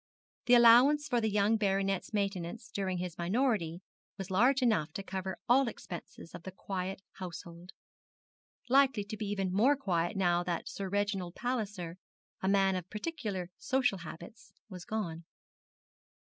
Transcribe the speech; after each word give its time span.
The 0.47 0.55
allowance 0.55 1.07
for 1.07 1.21
the 1.21 1.29
young 1.29 1.57
baronet's 1.57 2.11
maintenance 2.11 2.71
during 2.71 2.97
his 2.97 3.19
minority 3.19 3.83
was 4.17 4.31
large 4.31 4.63
enough 4.63 4.91
to 4.93 5.03
cover 5.03 5.37
all 5.47 5.67
expenses 5.67 6.33
of 6.33 6.41
the 6.41 6.49
very 6.49 6.57
quiet 6.57 7.01
household, 7.19 7.71
likely 8.67 9.03
to 9.03 9.15
be 9.15 9.27
even 9.27 9.53
more 9.53 9.75
quiet 9.75 10.17
now 10.17 10.41
that 10.43 10.67
Sir 10.67 10.89
Reginald 10.89 11.35
Palliser, 11.35 11.99
a 12.41 12.47
man 12.47 12.75
of 12.75 12.89
particularly 12.89 13.51
social 13.59 13.99
habits, 13.99 14.51
was 14.69 14.85
gone. 14.85 15.23